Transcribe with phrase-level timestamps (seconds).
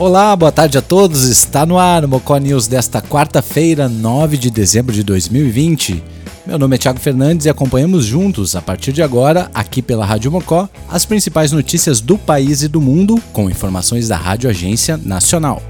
[0.00, 1.24] Olá, boa tarde a todos.
[1.24, 6.02] Está no ar o Mocó News desta quarta-feira, 9 de dezembro de 2020.
[6.46, 10.32] Meu nome é Thiago Fernandes e acompanhamos juntos, a partir de agora, aqui pela Rádio
[10.32, 15.60] Mocó, as principais notícias do país e do mundo, com informações da Rádio Agência Nacional.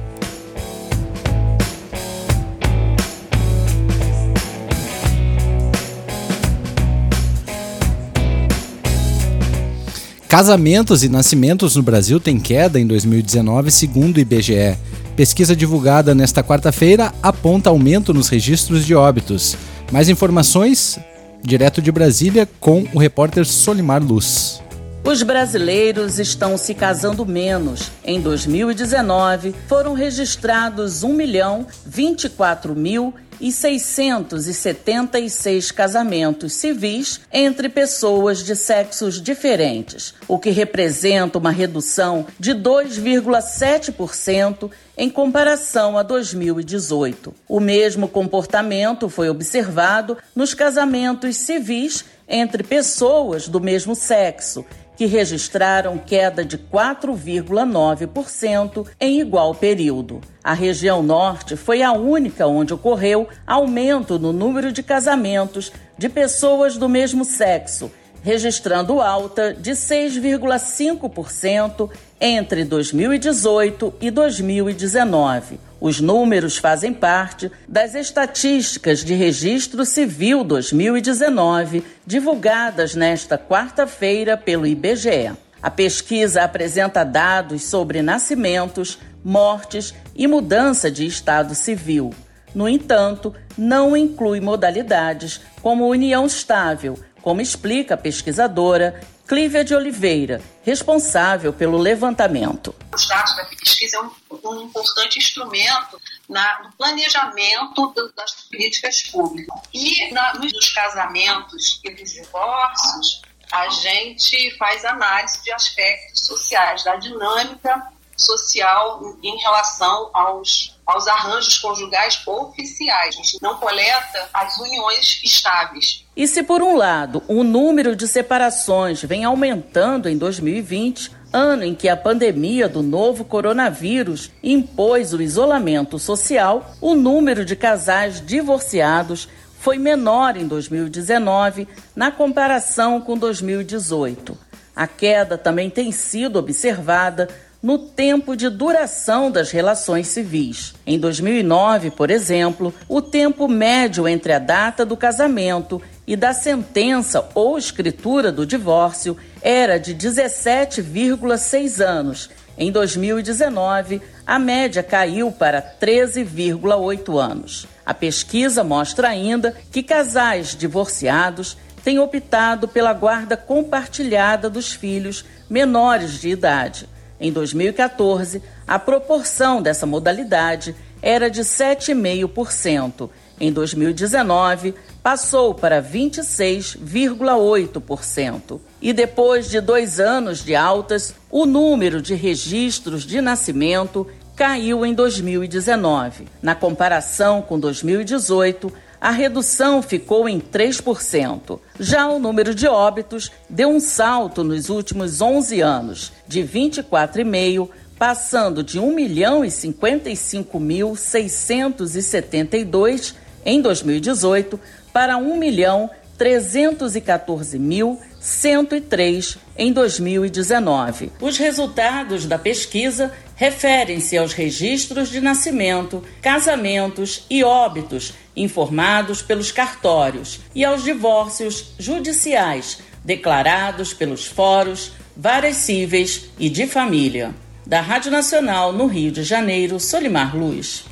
[10.31, 14.79] Casamentos e nascimentos no Brasil têm queda em 2019, segundo o IBGE.
[15.17, 19.57] Pesquisa divulgada nesta quarta-feira aponta aumento nos registros de óbitos.
[19.91, 21.01] Mais informações
[21.43, 24.63] direto de Brasília com o repórter Solimar Luz.
[25.03, 27.91] Os brasileiros estão se casando menos.
[28.05, 38.55] Em 2019, foram registrados 1 milhão 24 mil e 676 casamentos civis entre pessoas de
[38.55, 47.33] sexos diferentes, o que representa uma redução de 2,7% em comparação a 2018.
[47.49, 54.67] O mesmo comportamento foi observado nos casamentos civis entre pessoas do mesmo sexo,
[55.01, 60.21] que registraram queda de 4,9% em igual período.
[60.45, 66.77] A região norte foi a única onde ocorreu aumento no número de casamentos de pessoas
[66.77, 67.91] do mesmo sexo,
[68.23, 71.91] registrando alta de 6,5%
[72.21, 75.59] entre 2018 e 2019.
[75.81, 85.33] Os números fazem parte das estatísticas de Registro Civil 2019, divulgadas nesta quarta-feira pelo IBGE.
[85.63, 92.13] A pesquisa apresenta dados sobre nascimentos, mortes e mudança de estado civil.
[92.55, 100.43] No entanto, não inclui modalidades como união estável, como explica a pesquisadora Clívia de Oliveira,
[100.65, 102.75] responsável pelo levantamento.
[102.93, 104.11] Os dados da pesquisa é um,
[104.45, 109.61] um importante instrumento na, no planejamento das políticas públicas.
[109.73, 116.97] E na, nos casamentos e nos divórcios, a gente faz análise de aspectos sociais, da
[116.97, 123.15] dinâmica social em relação aos, aos arranjos conjugais oficiais.
[123.15, 126.05] A gente não coleta as uniões estáveis.
[126.21, 131.75] E se, por um lado, o número de separações vem aumentando em 2020, ano em
[131.75, 139.31] que a pandemia do novo coronavírus impôs o isolamento social, o número de casais divorciados
[139.61, 141.67] foi menor em 2019
[141.97, 144.37] na comparação com 2018.
[144.77, 147.31] A queda também tem sido observada
[147.63, 150.75] no tempo de duração das relações civis.
[150.87, 157.29] Em 2009, por exemplo, o tempo médio entre a data do casamento e da sentença
[157.35, 162.31] ou escritura do divórcio era de 17,6 anos.
[162.57, 167.67] Em 2019, a média caiu para 13,8 anos.
[167.85, 176.21] A pesquisa mostra ainda que casais divorciados têm optado pela guarda compartilhada dos filhos menores
[176.21, 176.89] de idade.
[177.21, 183.11] Em 2014, a proporção dessa modalidade era de 7,5%.
[183.39, 188.61] Em 2019, passou para 26,8%.
[188.81, 194.07] E depois de dois anos de altas, o número de registros de nascimento
[194.37, 196.29] caiu em 2019.
[196.43, 201.59] Na comparação com 2018, a redução ficou em 3%.
[201.79, 208.63] Já o número de óbitos deu um salto nos últimos 11 anos, de 24,5 passando
[208.63, 214.59] de 1 milhão e 55 mil 672 em 2018
[214.91, 221.11] para 1 milhão 314 mil 103 em 2019.
[221.21, 230.41] Os resultados da pesquisa referem-se aos registros de nascimento, casamentos e óbitos informados pelos cartórios
[230.55, 237.35] e aos divórcios judiciais declarados pelos fóruns, várias cíveis e de família.
[237.67, 240.85] Da Rádio Nacional no Rio de Janeiro, Solimar Luz.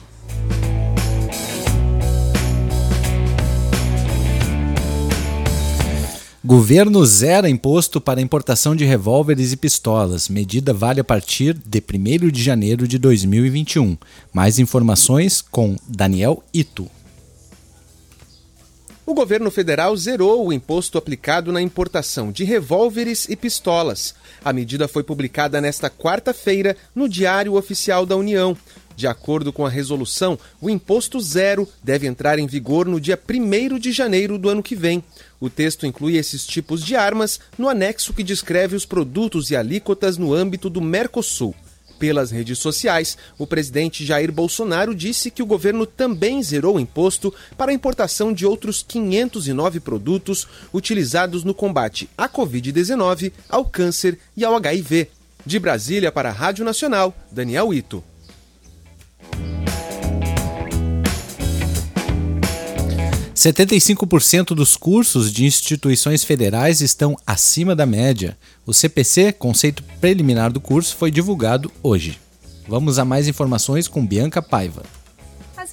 [6.48, 10.30] Governo zera imposto para importação de revólveres e pistolas.
[10.30, 13.98] Medida vale a partir de 1 de janeiro de 2021.
[14.32, 16.90] Mais informações com Daniel Ito.
[19.04, 24.14] O governo federal zerou o imposto aplicado na importação de revólveres e pistolas.
[24.42, 28.56] A medida foi publicada nesta quarta-feira no Diário Oficial da União.
[28.98, 33.78] De acordo com a resolução, o imposto zero deve entrar em vigor no dia 1
[33.78, 35.04] de janeiro do ano que vem.
[35.38, 40.18] O texto inclui esses tipos de armas no anexo que descreve os produtos e alíquotas
[40.18, 41.54] no âmbito do Mercosul.
[41.96, 47.32] Pelas redes sociais, o presidente Jair Bolsonaro disse que o governo também zerou o imposto
[47.56, 54.44] para a importação de outros 509 produtos utilizados no combate à Covid-19, ao câncer e
[54.44, 55.08] ao HIV.
[55.46, 58.02] De Brasília para a Rádio Nacional, Daniel Ito.
[63.38, 68.36] 75% dos cursos de instituições federais estão acima da média.
[68.66, 72.18] O CPC, conceito preliminar do curso, foi divulgado hoje.
[72.66, 74.82] Vamos a mais informações com Bianca Paiva.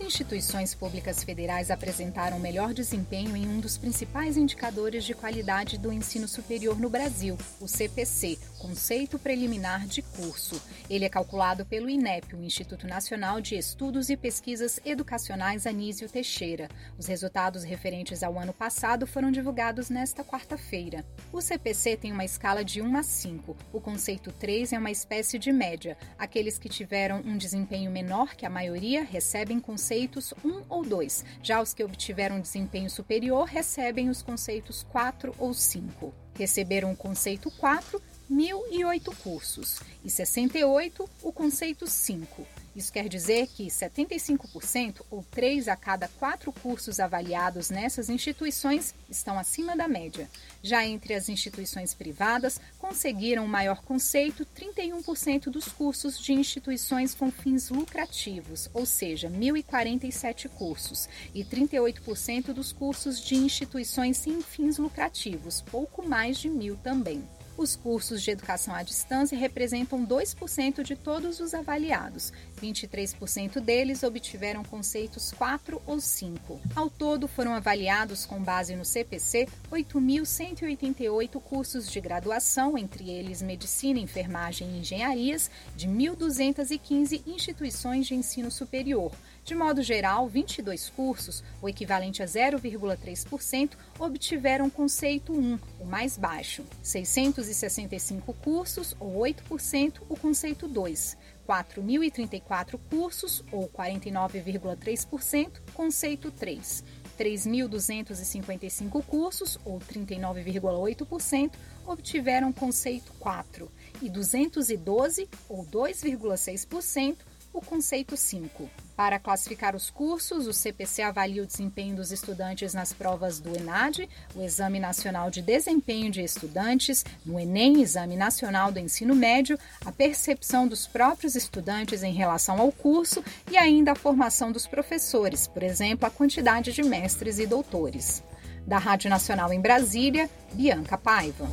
[0.06, 6.28] Instituições públicas federais apresentaram melhor desempenho em um dos principais indicadores de qualidade do ensino
[6.28, 10.62] superior no Brasil, o CPC, Conceito Preliminar de Curso.
[10.88, 16.69] Ele é calculado pelo INEP, o Instituto Nacional de Estudos e Pesquisas Educacionais Anísio Teixeira.
[17.00, 21.04] Os resultados referentes ao ano passado foram divulgados nesta quarta-feira.
[21.34, 23.57] O CPC tem uma escala de 1 a 5.
[23.74, 25.98] O conceito 3 é uma espécie de média.
[26.18, 31.24] Aqueles que tiveram um desempenho menor que a maioria recebem conceito conceitos 1 ou 2.
[31.42, 36.13] Já os que obtiveram desempenho superior recebem os conceitos 4 ou 5.
[36.38, 42.65] Receberam o conceito 4 1.008 cursos e 68 o conceito 5.
[42.75, 49.39] Isso quer dizer que 75%, ou 3 a cada 4 cursos avaliados nessas instituições, estão
[49.39, 50.30] acima da média.
[50.62, 57.31] Já entre as instituições privadas, conseguiram o maior conceito 31% dos cursos de instituições com
[57.31, 65.62] fins lucrativos, ou seja, 1.047 cursos, e 38% dos cursos de instituições sem fins lucrativos,
[65.62, 67.24] pouco mais de mil também.
[67.57, 72.34] Os cursos de educação à distância representam 2% de todos os avaliados.
[72.62, 76.60] 23% deles obtiveram conceitos 4 ou 5.
[76.75, 84.00] Ao todo, foram avaliados com base no CPC 8.188 cursos de graduação, entre eles medicina,
[84.00, 89.13] enfermagem e engenharias, de 1.215 instituições de ensino superior.
[89.45, 96.65] De modo geral, 22 cursos, o equivalente a 0,3%, obtiveram conceito 1, o mais baixo.
[96.81, 101.15] 665 cursos, ou 8%, o conceito 2.
[101.47, 106.83] 4.034 cursos, ou 49,3%, conceito 3.
[107.15, 111.51] 3.255 cursos, ou 39,8%,
[111.86, 113.71] obtiveram conceito 4,
[114.01, 117.18] e 212, ou 2,6%,
[117.56, 118.69] o conceito 5.
[118.98, 124.10] Para classificar os cursos, o CPC avalia o desempenho dos estudantes nas provas do ENAD,
[124.36, 129.92] o Exame Nacional de Desempenho de Estudantes, no ENEM, Exame Nacional do Ensino Médio, a
[129.92, 135.63] percepção dos próprios estudantes em relação ao curso e ainda a formação dos professores, por
[135.63, 138.22] exemplo, a quantidade de mestres e doutores.
[138.68, 141.48] Da Rádio Nacional em Brasília, Bianca Paiva.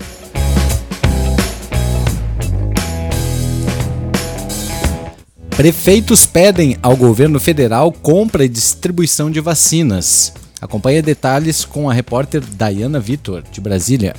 [5.62, 10.32] Prefeitos pedem ao governo federal compra e distribuição de vacinas.
[10.60, 14.16] Acompanhe detalhes com a repórter Dayana Vitor, de Brasília.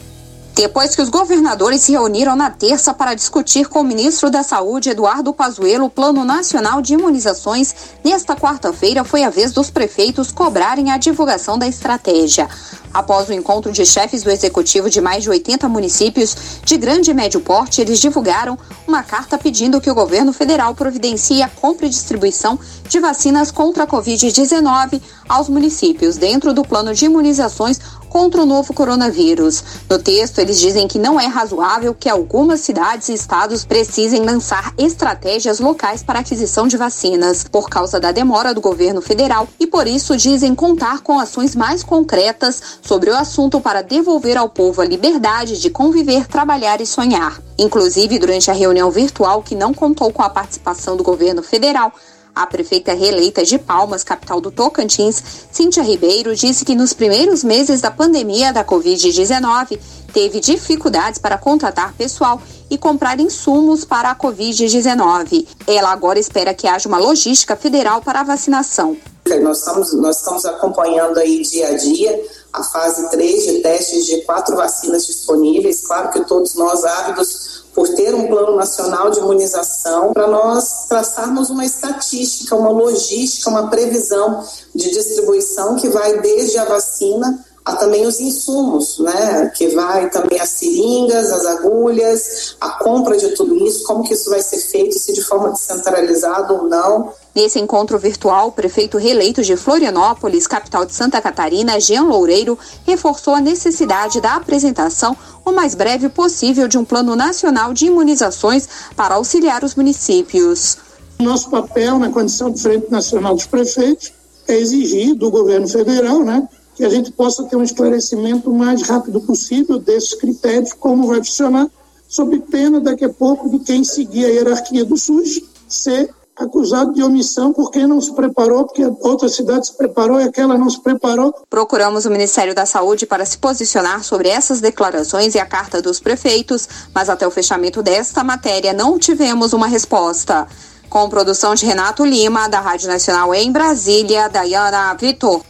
[0.55, 4.91] Depois que os governadores se reuniram na terça para discutir com o ministro da Saúde,
[4.91, 7.75] Eduardo Pazuello, o Plano Nacional de Imunizações,
[8.05, 12.47] nesta quarta-feira foi a vez dos prefeitos cobrarem a divulgação da estratégia.
[12.93, 17.13] Após o encontro de chefes do executivo de mais de 80 municípios de grande e
[17.13, 18.57] médio porte, eles divulgaram
[18.87, 23.83] uma carta pedindo que o governo federal providencie a compra e distribuição de vacinas contra
[23.83, 26.17] a Covid-19 aos municípios.
[26.17, 27.79] Dentro do plano de imunizações
[28.13, 29.63] contra o novo coronavírus.
[29.89, 34.71] No texto, eles dizem que não é razoável que algumas cidades e estados precisem lançar
[34.77, 39.87] estratégias locais para aquisição de vacinas, por causa da demora do governo federal, e por
[39.87, 44.85] isso dizem contar com ações mais concretas sobre o assunto para devolver ao povo a
[44.85, 47.41] liberdade de conviver, trabalhar e sonhar.
[47.57, 51.91] Inclusive, durante a reunião virtual que não contou com a participação do governo federal,
[52.35, 55.21] a prefeita reeleita de Palmas, capital do Tocantins,
[55.51, 59.79] Cíntia Ribeiro, disse que nos primeiros meses da pandemia da Covid-19
[60.11, 65.47] teve dificuldades para contratar pessoal e comprar insumos para a Covid-19.
[65.67, 68.97] Ela agora espera que haja uma logística federal para a vacinação.
[69.41, 72.21] Nós estamos, nós estamos acompanhando aí dia a dia
[72.51, 75.81] a fase 3 de testes de quatro vacinas disponíveis.
[75.81, 81.49] Claro que todos nós ávidos por ter um plano nacional de imunização, para nós traçarmos
[81.49, 88.05] uma estatística, uma logística, uma previsão de distribuição que vai desde a vacina há também
[88.05, 93.83] os insumos, né, que vai também as seringas, as agulhas, a compra de tudo isso,
[93.85, 97.13] como que isso vai ser feito, se de forma descentralizada ou não.
[97.33, 103.33] Nesse encontro virtual, o prefeito reeleito de Florianópolis, capital de Santa Catarina, Jean Loureiro, reforçou
[103.33, 105.15] a necessidade da apresentação
[105.45, 110.77] o mais breve possível de um plano nacional de imunizações para auxiliar os municípios.
[111.19, 114.11] Nosso papel na condição de Frente Nacional dos Prefeitos
[114.47, 118.81] é exigir do governo federal, né, que a gente possa ter um esclarecimento o mais
[118.83, 121.67] rápido possível desses critérios, como vai funcionar,
[122.07, 127.03] sob pena daqui a pouco de quem seguir a hierarquia do SUS ser acusado de
[127.03, 131.33] omissão porque não se preparou, porque outra cidade se preparou e aquela não se preparou.
[131.49, 135.99] Procuramos o Ministério da Saúde para se posicionar sobre essas declarações e a carta dos
[135.99, 140.47] prefeitos, mas até o fechamento desta matéria não tivemos uma resposta.
[140.89, 145.41] Com produção de Renato Lima, da Rádio Nacional em Brasília, Dayana Vitor.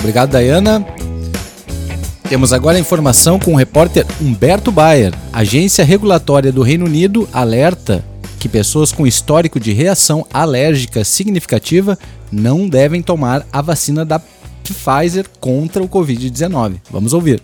[0.00, 0.84] Obrigado, Dayana.
[2.26, 5.12] Temos agora a informação com o repórter Humberto Bayer.
[5.30, 8.02] Agência Regulatória do Reino Unido alerta
[8.38, 11.98] que pessoas com histórico de reação alérgica significativa
[12.32, 14.18] não devem tomar a vacina da
[14.62, 16.76] Pfizer contra o Covid-19.
[16.90, 17.42] Vamos ouvir.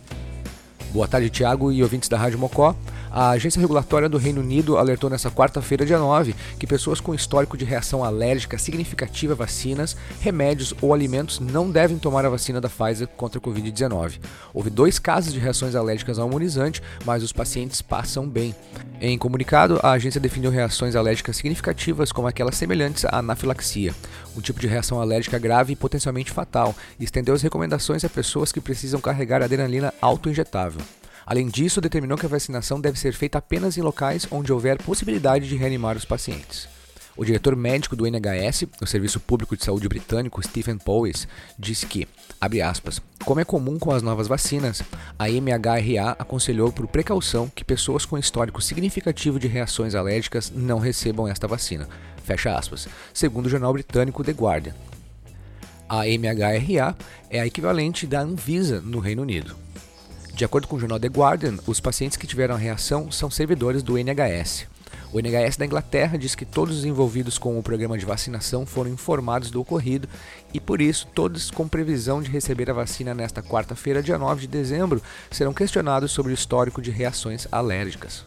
[0.95, 2.75] Boa tarde, Tiago e ouvintes da Rádio Mocó.
[3.19, 7.57] A Agência Regulatória do Reino Unido alertou nesta quarta-feira, dia 9, que pessoas com histórico
[7.57, 12.69] de reação alérgica significativa a vacinas, remédios ou alimentos não devem tomar a vacina da
[12.69, 14.21] Pfizer contra a Covid-19.
[14.53, 18.55] Houve dois casos de reações alérgicas ao imunizante, mas os pacientes passam bem.
[19.01, 23.95] Em comunicado, a agência definiu reações alérgicas significativas como aquelas semelhantes à anafilaxia,
[24.37, 28.53] um tipo de reação alérgica grave e potencialmente fatal, e estendeu as recomendações a pessoas
[28.53, 30.83] que precisam carregar adrenalina autoinjetável.
[31.27, 35.49] Além disso, determinou que a vacinação deve ser feita apenas em locais onde houver possibilidade
[35.49, 36.69] de reanimar os pacientes.
[37.17, 41.27] O diretor médico do NHS, o Serviço Público de Saúde Britânico, Stephen Powys,
[41.59, 42.07] disse que,
[42.39, 44.83] abre aspas, como é comum com as novas vacinas,
[45.19, 51.27] a MHRA aconselhou por precaução que pessoas com histórico significativo de reações alérgicas não recebam
[51.27, 51.89] esta vacina.
[52.23, 54.75] Fecha aspas, segundo o jornal britânico The Guardian.
[55.89, 56.95] A MHRA
[57.31, 59.57] é a equivalente da Anvisa no Reino Unido.
[60.37, 63.83] De acordo com o jornal The Guardian, os pacientes que tiveram a reação são servidores
[63.83, 64.67] do NHS.
[65.11, 68.91] O NHS da Inglaterra diz que todos os envolvidos com o programa de vacinação foram
[68.91, 70.07] informados do ocorrido
[70.53, 74.49] e, por isso, todos com previsão de receber a vacina nesta quarta-feira, dia 9 de
[74.49, 75.01] dezembro,
[75.31, 78.27] serão questionados sobre o histórico de reações alérgicas.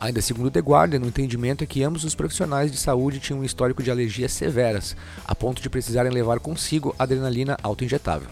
[0.00, 3.44] Ainda segundo The Guardian, o entendimento é que ambos os profissionais de saúde tinham um
[3.44, 8.30] histórico de alergias severas, a ponto de precisarem levar consigo adrenalina autoinjetável.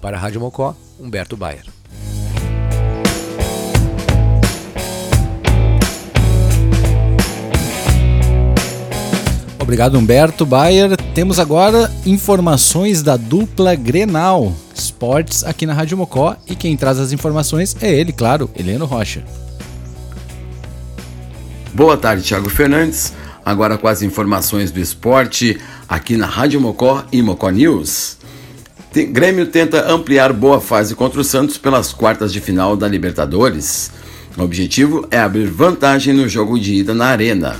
[0.00, 1.77] Para a Rádio Mocó, Humberto Bayer.
[9.68, 10.96] Obrigado, Humberto Bayer.
[11.14, 17.12] Temos agora informações da dupla Grenal Esportes aqui na Rádio Mocó e quem traz as
[17.12, 19.22] informações é ele, claro, Heleno Rocha.
[21.74, 23.12] Boa tarde, Thiago Fernandes.
[23.44, 28.16] Agora com as informações do esporte aqui na Rádio Mocó e Mocó News.
[29.10, 33.90] Grêmio tenta ampliar boa fase contra o Santos pelas quartas de final da Libertadores.
[34.34, 37.54] O objetivo é abrir vantagem no jogo de ida na Arena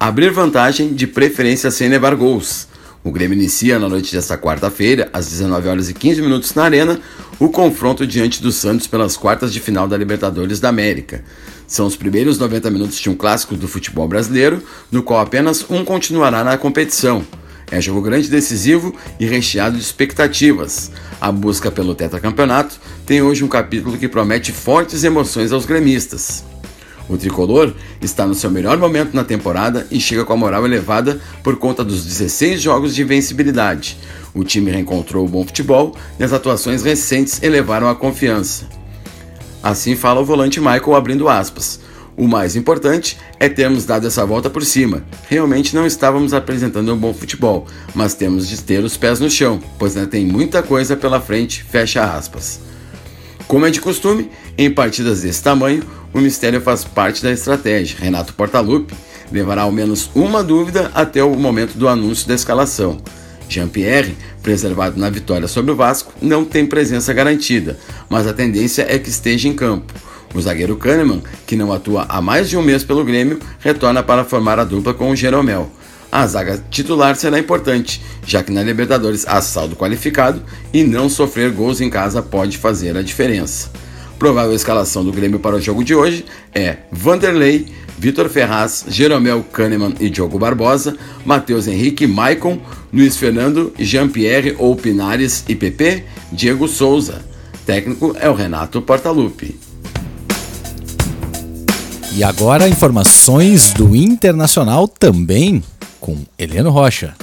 [0.00, 2.66] abrir vantagem de preferência sem levar gols.
[3.04, 6.98] O Grêmio inicia na noite desta quarta-feira, às 19 horas e 15 minutos na Arena,
[7.38, 11.22] o confronto diante do Santos pelas quartas de final da Libertadores da América.
[11.66, 15.84] São os primeiros 90 minutos de um clássico do futebol brasileiro, no qual apenas um
[15.84, 17.22] continuará na competição.
[17.70, 20.90] É jogo grande, decisivo e recheado de expectativas.
[21.20, 26.42] A busca pelo tetracampeonato tem hoje um capítulo que promete fortes emoções aos gremistas.
[27.10, 31.20] O tricolor está no seu melhor momento na temporada e chega com a moral elevada
[31.42, 33.98] por conta dos 16 jogos de invencibilidade.
[34.32, 38.68] O time reencontrou o bom futebol e as atuações recentes elevaram a confiança.
[39.60, 41.80] Assim fala o volante Michael abrindo aspas.
[42.16, 45.02] O mais importante é termos dado essa volta por cima.
[45.28, 49.60] Realmente não estávamos apresentando um bom futebol, mas temos de ter os pés no chão,
[49.80, 51.64] pois ainda tem muita coisa pela frente.
[51.64, 52.60] Fecha aspas.
[53.50, 57.96] Como é de costume, em partidas desse tamanho, o mistério faz parte da estratégia.
[57.98, 58.94] Renato Portaluppi
[59.32, 62.98] levará ao menos uma dúvida até o momento do anúncio da escalação.
[63.48, 67.78] Jean-Pierre, preservado na vitória sobre o Vasco, não tem presença garantida,
[68.10, 69.94] mas a tendência é que esteja em campo.
[70.34, 74.26] O zagueiro Kahneman, que não atua há mais de um mês pelo Grêmio, retorna para
[74.26, 75.70] formar a dupla com o Jeromel.
[76.12, 81.50] A zaga titular será importante, já que na Libertadores há saldo qualificado e não sofrer
[81.50, 83.70] gols em casa pode fazer a diferença.
[84.20, 87.66] Provável escalação do Grêmio para o jogo de hoje é Vanderlei,
[87.98, 92.60] Vitor Ferraz, Jeromel Kahneman e Diogo Barbosa, Matheus Henrique, Maicon,
[92.92, 97.24] Luiz Fernando, Jean-Pierre ou Pinares e PP, Diego Souza.
[97.64, 99.58] Técnico é o Renato Portaluppi.
[102.14, 105.64] E agora informações do Internacional também
[105.98, 107.14] com Heleno Rocha.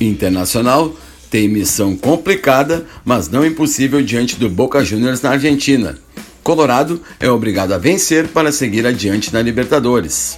[0.00, 0.92] Internacional
[1.30, 5.96] tem missão complicada, mas não impossível diante do Boca Juniors na Argentina.
[6.42, 10.36] Colorado é obrigado a vencer para seguir adiante na Libertadores.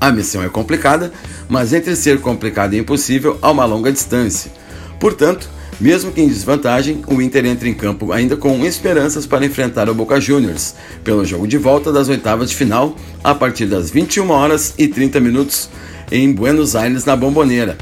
[0.00, 1.12] A missão é complicada,
[1.48, 4.52] mas entre ser complicada e impossível há uma longa distância.
[5.00, 5.48] Portanto,
[5.80, 9.94] mesmo que em desvantagem, o Inter entra em campo ainda com esperanças para enfrentar o
[9.94, 14.74] Boca Juniors, pelo jogo de volta das oitavas de final, a partir das 21 horas
[14.78, 15.68] e 30 minutos
[16.10, 17.76] em Buenos Aires, na Bomboneira.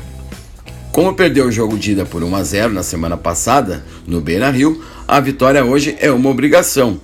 [0.92, 4.50] Como perdeu o jogo de ida por 1 a 0 na semana passada, no Beira
[4.50, 7.00] Rio, a vitória hoje é uma obrigação,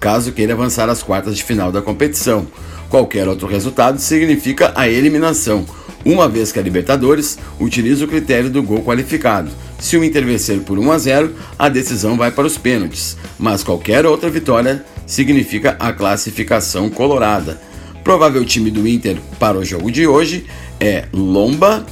[0.00, 2.46] caso queira avançar às quartas de final da competição.
[2.88, 5.66] Qualquer outro resultado significa a eliminação,
[6.06, 9.50] uma vez que a Libertadores utiliza o critério do gol qualificado.
[9.78, 13.62] Se o Inter vencer por 1 a 0, a decisão vai para os pênaltis, mas
[13.62, 17.60] qualquer outra vitória significa a classificação colorada.
[18.02, 20.46] Provável time do Inter para o jogo de hoje
[20.80, 21.84] é Lomba,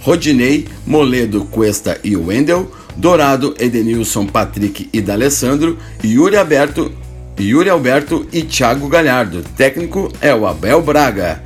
[0.00, 6.92] Rodinei, Moledo, Cuesta e Wendel, Dourado, Edenilson, Patrick e D'Alessandro, Yuri Alberto,
[7.38, 9.42] Yuri Alberto e Thiago Galhardo.
[9.56, 11.42] Técnico é o Abel Braga.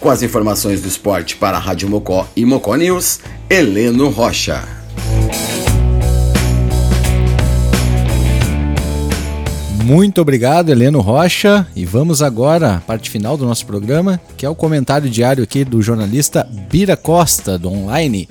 [0.00, 4.79] Com as informações do esporte para a Rádio Mocó e Mocó News, Heleno Rocha.
[9.84, 11.66] Muito obrigado, Heleno Rocha.
[11.74, 15.64] E vamos agora à parte final do nosso programa, que é o comentário diário aqui
[15.64, 18.28] do jornalista Bira Costa, do Online.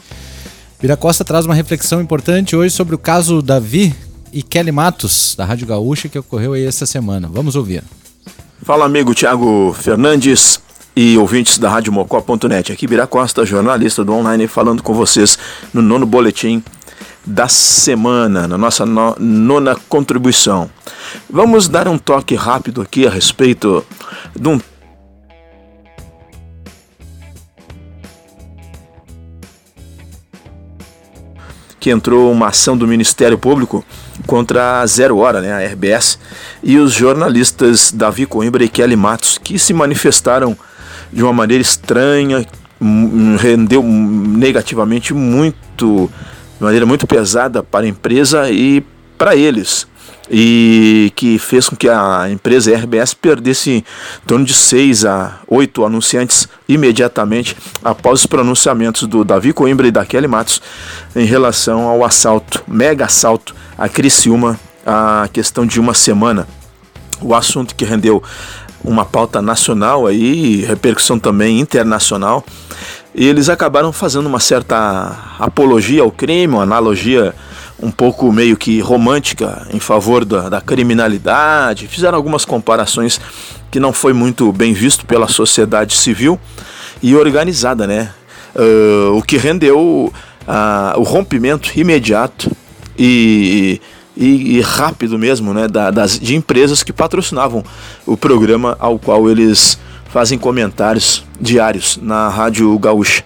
[0.79, 3.93] Bira Costa traz uma reflexão importante hoje sobre o caso Davi
[4.31, 7.27] e Kelly Matos, da Rádio Gaúcha, que ocorreu aí essa semana.
[7.31, 7.83] Vamos ouvir.
[8.61, 10.61] Fala, amigo Tiago Fernandes
[10.95, 12.71] e ouvintes da Rádio Mocó.net.
[12.71, 15.37] Aqui Bira Costa, jornalista do Online, falando com vocês
[15.73, 16.63] no nono boletim
[17.29, 20.67] da semana, na nossa no, nona contribuição.
[21.29, 23.85] Vamos dar um toque rápido aqui a respeito
[24.35, 24.59] de um
[31.79, 33.85] que entrou uma ação do Ministério Público
[34.27, 36.19] contra a Zero Hora, né, a RBS,
[36.61, 40.57] e os jornalistas Davi Coimbra e Kelly Matos, que se manifestaram
[41.13, 42.45] de uma maneira estranha,
[43.39, 46.11] rendeu negativamente muito
[46.59, 48.83] de maneira muito pesada para a empresa e
[49.17, 49.87] para eles.
[50.29, 53.83] E que fez com que a empresa RBS perdesse em
[54.27, 60.05] torno de 6 a 8 anunciantes imediatamente após os pronunciamentos do Davi Coimbra e da
[60.05, 60.61] Kelly Matos
[61.15, 66.47] em relação ao assalto, mega assalto a Criciúma, a questão de uma semana.
[67.21, 68.21] O assunto que rendeu
[68.83, 72.45] uma pauta nacional aí, repercussão também internacional,
[73.13, 77.33] e eles acabaram fazendo uma certa apologia ao crime, uma analogia
[77.81, 83.19] um pouco meio que romântica em favor da, da criminalidade, fizeram algumas comparações
[83.71, 86.39] que não foi muito bem visto pela sociedade civil
[87.01, 88.11] e organizada, né?
[88.55, 90.11] Uh, o que rendeu
[90.49, 92.51] uh, o rompimento imediato
[92.97, 93.79] e,
[94.17, 97.63] e, e rápido mesmo, né, da, das, de empresas que patrocinavam
[98.05, 103.23] o programa ao qual eles fazem comentários diários na Rádio Gaúcha.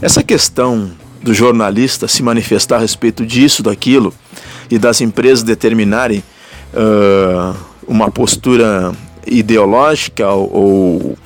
[0.00, 0.90] Essa questão
[1.22, 4.14] do jornalista se manifestar a respeito disso, daquilo,
[4.70, 6.22] e das empresas determinarem
[6.72, 7.56] uh,
[7.86, 8.92] uma postura
[9.26, 11.18] ideológica ou,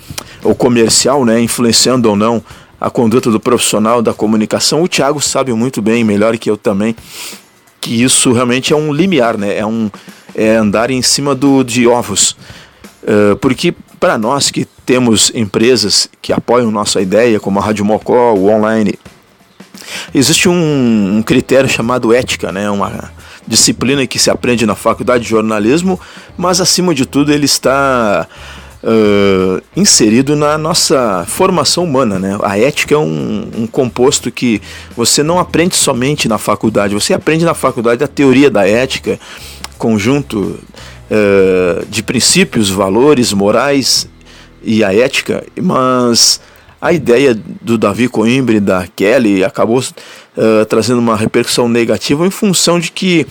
[0.42, 2.42] ou comercial, né, influenciando ou não
[2.80, 6.94] a conduta do profissional da comunicação, o Thiago sabe muito bem, melhor que eu também,
[7.80, 9.90] que isso realmente é um limiar, né, é, um,
[10.34, 12.36] é andar em cima do, de ovos.
[13.02, 18.34] Uh, porque para nós que temos empresas que apoiam nossa ideia, como a Rádio Mocó,
[18.34, 18.94] o online,
[20.14, 22.70] existe um, um critério chamado ética, né?
[22.70, 23.10] uma
[23.46, 26.00] disciplina que se aprende na faculdade de jornalismo,
[26.36, 28.26] mas acima de tudo ele está
[28.82, 32.18] uh, inserido na nossa formação humana.
[32.18, 32.38] Né?
[32.42, 34.60] A ética é um, um composto que
[34.96, 39.18] você não aprende somente na faculdade, você aprende na faculdade a teoria da ética,
[39.78, 40.58] conjunto
[41.10, 44.08] uh, de princípios, valores, morais
[44.64, 46.40] e a ética, mas
[46.80, 52.30] a ideia do Davi Coimbra e da Kelly acabou uh, trazendo uma repercussão negativa em
[52.30, 53.26] função de que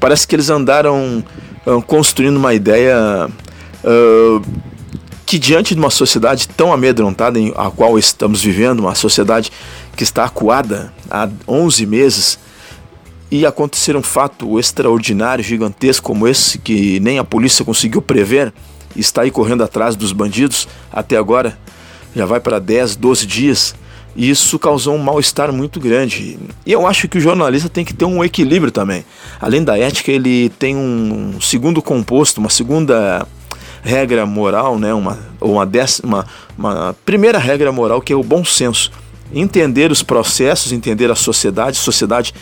[0.00, 1.24] parece que eles andaram
[1.66, 3.28] uh, construindo uma ideia
[3.84, 4.42] uh,
[5.26, 9.50] que diante de uma sociedade tão amedrontada em a qual estamos vivendo, uma sociedade
[9.96, 12.38] que está acuada há 11 meses,
[13.30, 18.52] e acontecer um fato extraordinário, gigantesco como esse, que nem a polícia conseguiu prever,
[18.96, 21.58] está aí correndo atrás dos bandidos até agora,
[22.14, 23.74] já vai para 10, 12 dias.
[24.16, 26.38] E isso causou um mal-estar muito grande.
[26.64, 29.04] E eu acho que o jornalista tem que ter um equilíbrio também.
[29.38, 33.26] Além da ética, ele tem um segundo composto, uma segunda
[33.82, 34.94] regra moral, né?
[34.94, 38.90] uma, uma, décima, uma primeira regra moral que é o bom senso.
[39.32, 41.78] Entender os processos, entender a sociedade.
[41.78, 42.32] A sociedade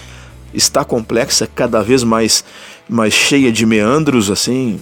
[0.54, 2.44] está complexa, cada vez mais,
[2.88, 4.78] mais cheia de meandros, assim.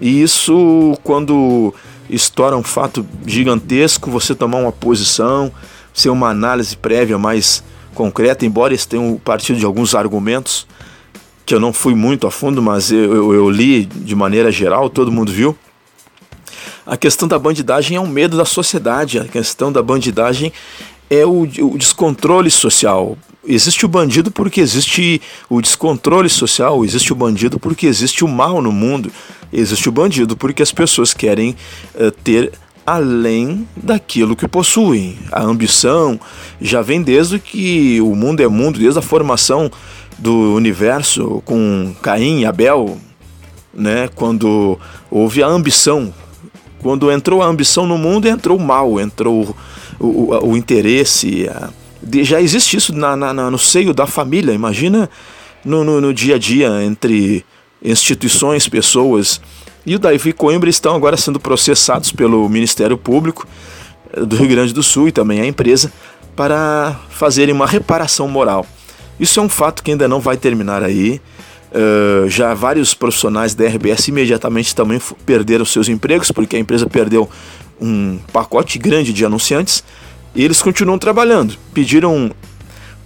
[0.00, 1.74] E isso, quando
[2.08, 5.52] estoura um fato gigantesco, você tomar uma posição,
[5.92, 7.62] ser uma análise prévia mais
[7.94, 10.66] concreta, embora eles tenham partido de alguns argumentos
[11.44, 14.88] que eu não fui muito a fundo, mas eu, eu, eu li de maneira geral,
[14.88, 15.56] todo mundo viu.
[16.86, 20.52] A questão da bandidagem é um medo da sociedade, a questão da bandidagem
[21.10, 23.18] é o, o descontrole social.
[23.46, 28.60] Existe o bandido porque existe o descontrole social, existe o bandido porque existe o mal
[28.60, 29.10] no mundo,
[29.50, 31.56] existe o bandido porque as pessoas querem
[31.94, 32.52] uh, ter
[32.84, 35.18] além daquilo que possuem.
[35.32, 36.20] A ambição
[36.60, 39.70] já vem desde que o mundo é mundo, desde a formação
[40.18, 42.98] do universo com Caim e Abel,
[43.72, 44.08] né?
[44.14, 44.78] Quando
[45.10, 46.12] houve a ambição,
[46.80, 49.56] quando entrou a ambição no mundo, entrou o mal, entrou
[49.98, 51.48] o, o, o interesse.
[51.48, 51.70] A...
[52.22, 54.52] já existe isso na, na, no seio da família.
[54.52, 55.08] Imagina
[55.64, 57.44] no, no, no dia a dia entre
[57.82, 59.40] instituições, pessoas
[59.84, 63.46] e o Davi Coimbra estão agora sendo processados pelo Ministério Público
[64.12, 65.92] eh, do Rio Grande do Sul e também a empresa
[66.36, 68.66] para fazerem uma reparação moral.
[69.18, 71.20] Isso é um fato que ainda não vai terminar aí.
[71.72, 77.28] Uh, já vários profissionais da RBS imediatamente também perderam seus empregos, porque a empresa perdeu
[77.80, 79.84] um pacote grande de anunciantes.
[80.34, 81.56] E eles continuam trabalhando.
[81.74, 82.30] Pediram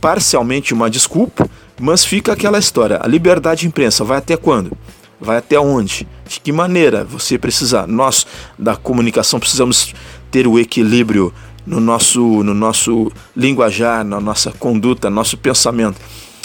[0.00, 1.48] parcialmente uma desculpa,
[1.80, 4.76] mas fica aquela história: a liberdade de imprensa vai até quando?
[5.20, 6.06] Vai até onde?
[6.28, 7.86] De que maneira você precisa?
[7.86, 8.26] Nós
[8.58, 9.94] da comunicação precisamos
[10.30, 11.32] ter o equilíbrio
[11.66, 15.98] no nosso, no nosso linguajar, na nossa conduta, no nosso pensamento.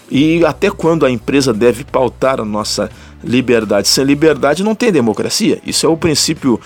[0.09, 2.89] E até quando a empresa deve pautar a nossa
[3.23, 3.87] liberdade?
[3.87, 5.59] Sem liberdade não tem democracia.
[5.65, 6.59] Isso é o princípio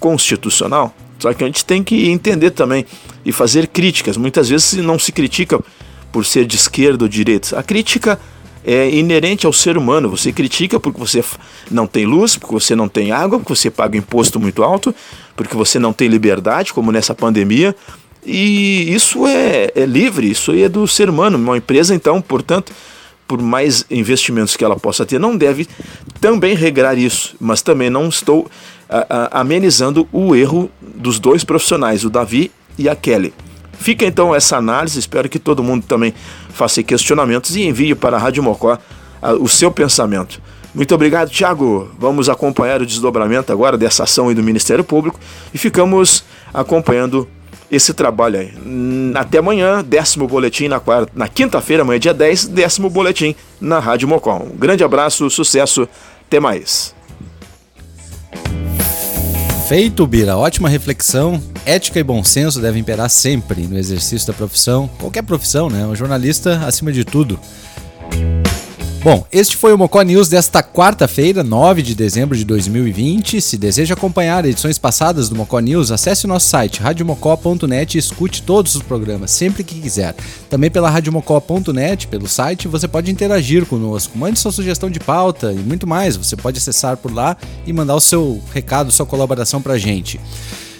[0.00, 0.94] constitucional.
[1.18, 2.86] Só que a gente tem que entender também
[3.24, 4.16] e fazer críticas.
[4.16, 5.60] Muitas vezes não se critica
[6.12, 7.58] por ser de esquerda ou direita.
[7.58, 8.18] A crítica
[8.64, 10.08] é inerente ao ser humano.
[10.08, 11.24] Você critica porque você
[11.70, 14.94] não tem luz, porque você não tem água, porque você paga imposto muito alto,
[15.36, 17.74] porque você não tem liberdade, como nessa pandemia.
[18.24, 21.38] E isso é, é livre, isso aí é do ser humano.
[21.38, 22.72] Uma empresa, então, portanto,
[23.28, 25.68] por mais investimentos que ela possa ter, não deve
[26.18, 27.36] também regrar isso.
[27.38, 28.50] Mas também não estou
[28.88, 33.34] a, a, amenizando o erro dos dois profissionais, o Davi e a Kelly.
[33.78, 36.12] Fica então essa análise, espero que todo mundo também
[36.48, 40.40] faça questionamentos e envie para a Rádio Mocó uh, o seu pensamento.
[40.74, 41.90] Muito obrigado, Tiago.
[41.98, 45.20] Vamos acompanhar o desdobramento agora dessa ação do Ministério Público
[45.52, 47.28] e ficamos acompanhando
[47.70, 48.52] esse trabalho aí.
[48.64, 53.78] Hum, até amanhã, décimo boletim na, quarta, na quinta-feira, amanhã dia 10, décimo boletim na
[53.78, 54.36] Rádio Mocó.
[54.36, 55.88] Um grande abraço, sucesso,
[56.26, 56.94] até mais.
[59.68, 60.36] Feito, Bira.
[60.36, 61.42] Ótima reflexão.
[61.66, 64.88] Ética e bom senso devem imperar sempre no exercício da profissão.
[64.98, 65.84] Qualquer profissão, né?
[65.84, 67.38] Um jornalista acima de tudo.
[69.02, 73.40] Bom, este foi o Mocó News desta quarta-feira, 9 de dezembro de 2020.
[73.40, 78.42] Se deseja acompanhar edições passadas do Mocó News, acesse o nosso site radiomocó.net e escute
[78.42, 80.16] todos os programas sempre que quiser.
[80.50, 84.18] Também pela radiomocó.net, pelo site, você pode interagir conosco.
[84.18, 86.16] Mande sua sugestão de pauta e muito mais.
[86.16, 90.18] Você pode acessar por lá e mandar o seu recado, sua colaboração pra gente.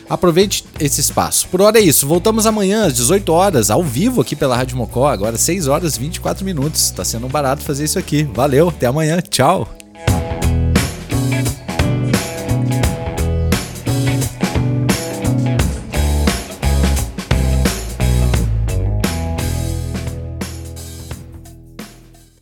[0.09, 1.49] Aproveite esse espaço.
[1.49, 2.07] Por hora é isso.
[2.07, 6.01] Voltamos amanhã às 18 horas, ao vivo aqui pela Rádio Mocó, agora 6 horas e
[6.01, 6.91] 24 minutos.
[6.91, 8.25] Tá sendo barato fazer isso aqui.
[8.35, 9.21] Valeu, até amanhã.
[9.21, 9.78] Tchau.